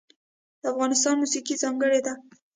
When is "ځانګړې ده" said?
1.63-2.13